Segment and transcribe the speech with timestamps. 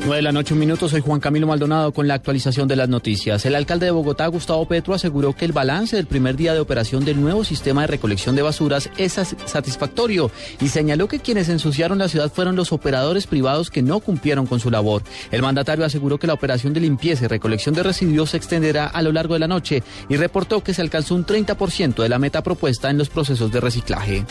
[0.00, 0.88] 9 de la noche, un minuto.
[0.88, 3.44] Soy Juan Camilo Maldonado con la actualización de las noticias.
[3.44, 7.04] El alcalde de Bogotá, Gustavo Petro, aseguró que el balance del primer día de operación
[7.04, 12.08] del nuevo sistema de recolección de basuras es satisfactorio y señaló que quienes ensuciaron la
[12.08, 15.02] ciudad fueron los operadores privados que no cumplieron con su labor.
[15.30, 19.02] El mandatario aseguró que la operación de limpieza y recolección de residuos se extenderá a
[19.02, 22.42] lo largo de la noche y reportó que se alcanzó un 30% de la meta
[22.42, 24.24] propuesta en los procesos de reciclaje.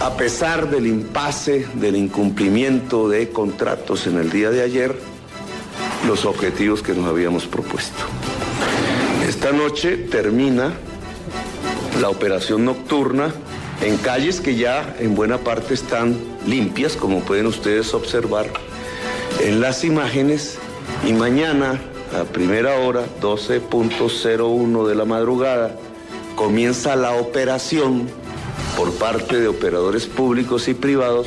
[0.00, 4.96] A pesar del impasse, del incumplimiento de contratos en el día de ayer,
[6.06, 8.04] los objetivos que nos habíamos propuesto.
[9.28, 10.72] Esta noche termina
[12.00, 13.34] la operación nocturna
[13.82, 18.46] en calles que ya en buena parte están limpias, como pueden ustedes observar
[19.40, 20.58] en las imágenes,
[21.06, 21.80] y mañana
[22.18, 25.76] a primera hora, 12.01 de la madrugada,
[26.36, 28.08] comienza la operación
[28.78, 31.26] por parte de operadores públicos y privados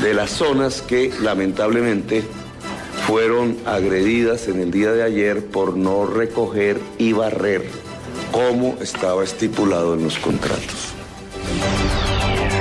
[0.00, 2.22] de las zonas que lamentablemente
[3.06, 7.64] fueron agredidas en el día de ayer por no recoger y barrer
[8.30, 10.92] como estaba estipulado en los contratos.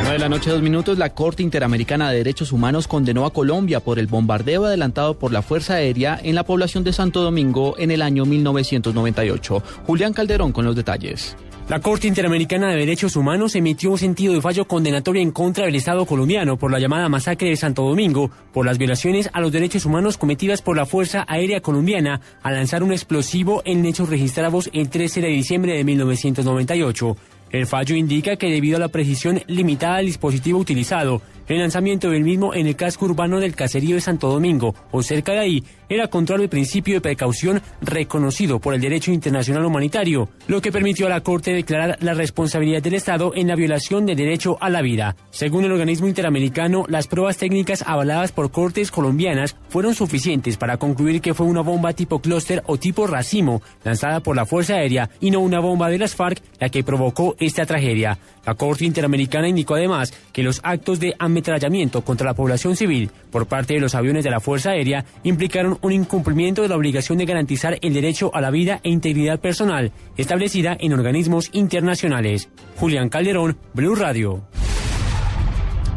[0.03, 3.81] 9 de la noche, dos minutos, la Corte Interamericana de Derechos Humanos condenó a Colombia
[3.81, 7.91] por el bombardeo adelantado por la Fuerza Aérea en la población de Santo Domingo en
[7.91, 9.61] el año 1998.
[9.85, 11.35] Julián Calderón con los detalles.
[11.69, 15.75] La Corte Interamericana de Derechos Humanos emitió un sentido de fallo condenatorio en contra del
[15.75, 19.85] Estado colombiano por la llamada masacre de Santo Domingo, por las violaciones a los derechos
[19.85, 24.89] humanos cometidas por la Fuerza Aérea Colombiana al lanzar un explosivo en hechos registrados el
[24.89, 27.15] 13 de diciembre de 1998.
[27.49, 32.23] El fallo indica que debido a la precisión limitada del dispositivo utilizado, el lanzamiento del
[32.23, 36.07] mismo en el casco urbano del caserío de Santo Domingo o cerca de ahí era
[36.07, 41.09] contrario al principio de precaución reconocido por el derecho internacional humanitario, lo que permitió a
[41.09, 45.15] la Corte declarar la responsabilidad del Estado en la violación del derecho a la vida.
[45.29, 51.21] Según el organismo interamericano, las pruebas técnicas avaladas por cortes colombianas fueron suficientes para concluir
[51.21, 55.31] que fue una bomba tipo clúster o tipo racimo lanzada por la Fuerza Aérea y
[55.31, 58.17] no una bomba de las FARC la que provocó esta tragedia.
[58.45, 63.47] La Corte Interamericana indicó además que los actos de ametrallamiento contra la población civil por
[63.47, 67.25] parte de los aviones de la Fuerza Aérea implicaron un incumplimiento de la obligación de
[67.25, 72.49] garantizar el derecho a la vida e integridad personal establecida en organismos internacionales.
[72.77, 74.43] Julián Calderón, Blue Radio.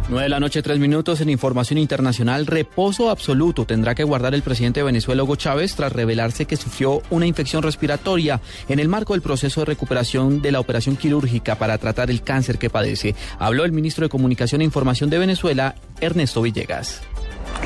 [0.08, 2.46] 9 de la noche, tres minutos en información internacional.
[2.46, 7.02] Reposo absoluto tendrá que guardar el presidente de Venezuela, Hugo Chávez, tras revelarse que sufrió
[7.10, 11.78] una infección respiratoria en el marco del proceso de recuperación de la operación quirúrgica para
[11.78, 13.16] tratar el cáncer que padece.
[13.40, 17.02] Habló el ministro de Comunicación e Información de Venezuela, Ernesto Villegas.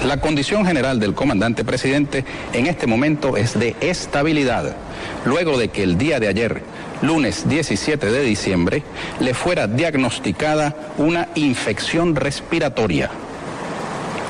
[0.07, 2.25] La condición general del comandante presidente
[2.55, 4.77] en este momento es de estabilidad,
[5.27, 6.63] luego de que el día de ayer
[7.03, 8.83] lunes 17 de diciembre,
[9.21, 13.11] le fuera diagnosticada una infección respiratoria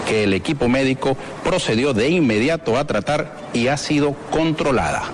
[0.09, 5.05] que el equipo médico procedió de inmediato a tratar y ha sido controlada.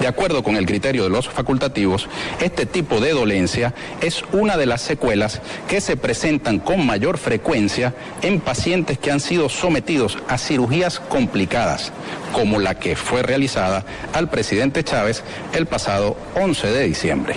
[0.00, 2.08] De acuerdo con el criterio de los facultativos,
[2.40, 7.94] este tipo de dolencia es una de las secuelas que se presentan con mayor frecuencia
[8.22, 11.92] en pacientes que han sido sometidos a cirugías complicadas,
[12.32, 15.24] como la que fue realizada al presidente Chávez
[15.54, 17.36] el pasado 11 de diciembre.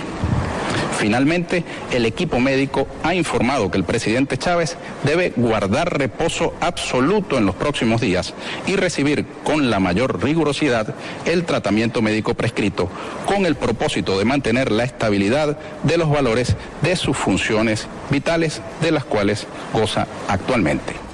[1.00, 7.46] Finalmente, el equipo médico ha informado que el presidente Chávez debe guardar reposo absoluto en
[7.46, 8.34] los próximos días
[8.66, 10.94] y recibir con la mayor rigurosidad
[11.24, 12.90] el tratamiento médico prescrito
[13.24, 18.90] con el propósito de mantener la estabilidad de los valores de sus funciones vitales de
[18.90, 21.09] las cuales goza actualmente.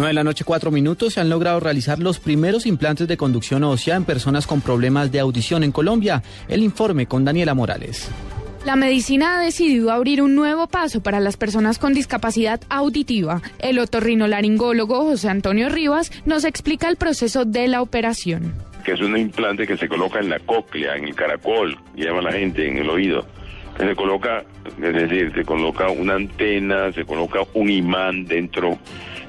[0.00, 1.14] 9 de la noche, cuatro minutos.
[1.14, 5.20] Se han logrado realizar los primeros implantes de conducción ósea en personas con problemas de
[5.20, 6.22] audición en Colombia.
[6.48, 8.08] El informe con Daniela Morales.
[8.64, 13.42] La medicina ha decidido abrir un nuevo paso para las personas con discapacidad auditiva.
[13.58, 18.54] El otorrinolaringólogo José Antonio Rivas nos explica el proceso de la operación.
[18.84, 22.32] Que es un implante que se coloca en la cóclea, en el caracol, llama la
[22.32, 23.26] gente, en el oído.
[23.78, 24.44] Se coloca,
[24.82, 28.78] es decir, se coloca una antena, se coloca un imán dentro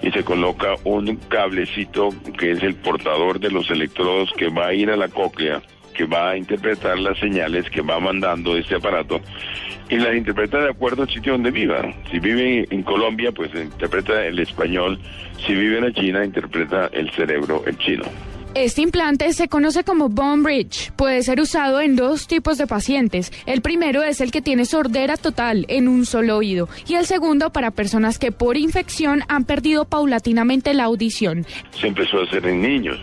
[0.01, 4.73] y se coloca un cablecito que es el portador de los electrodos que va a
[4.73, 5.61] ir a la cóclea,
[5.93, 9.21] que va a interpretar las señales que va mandando este aparato
[9.91, 11.81] y las interpreta de acuerdo al sitio donde viva.
[12.09, 14.97] Si vive en Colombia, pues interpreta el español.
[15.45, 18.05] Si vive en China, interpreta el cerebro el chino.
[18.53, 20.91] Este implante se conoce como Bone Bridge.
[20.97, 23.31] Puede ser usado en dos tipos de pacientes.
[23.45, 27.53] El primero es el que tiene sordera total en un solo oído y el segundo
[27.53, 31.45] para personas que por infección han perdido paulatinamente la audición.
[31.71, 32.99] Se empezó a hacer en niños.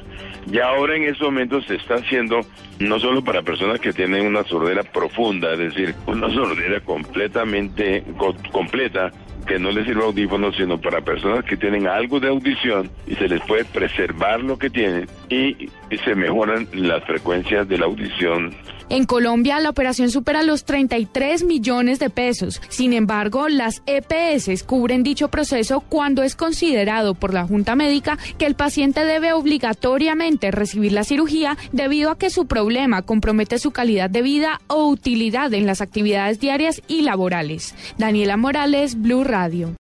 [0.53, 2.41] Y ahora en estos momentos se está haciendo
[2.79, 8.05] no solo para personas que tienen una sordera profunda, es decir, una sordera completamente
[8.53, 9.12] completa
[9.46, 13.29] que no les sirva audífonos, sino para personas que tienen algo de audición y se
[13.29, 15.70] les puede preservar lo que tienen y,
[16.05, 18.55] se mejoran las frecuencias de la audición
[18.90, 22.62] en Colombia, la operación supera los 33 millones de pesos.
[22.70, 28.46] Sin embargo, las EPS cubren dicho proceso cuando es considerado por la Junta Médica que
[28.46, 34.08] el paciente debe obligatoriamente recibir la cirugía debido a que su problema compromete su calidad
[34.08, 37.75] de vida o utilidad en las actividades diarias y laborales.
[37.99, 39.75] Daniela Morales, Radio.